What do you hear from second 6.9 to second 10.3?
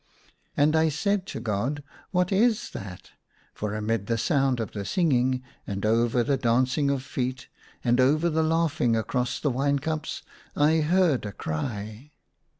feet, and over the laughing across the wine cups